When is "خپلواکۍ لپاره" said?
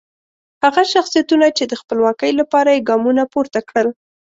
1.81-2.69